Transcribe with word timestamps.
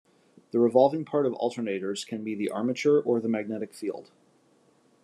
The 0.49 0.57
revolving 0.57 1.05
part 1.05 1.27
of 1.27 1.33
alternators 1.33 2.07
can 2.07 2.23
be 2.23 2.33
the 2.33 2.49
armature 2.49 2.99
or 2.99 3.19
the 3.21 3.29
magnetic 3.29 3.71
field. 3.71 4.09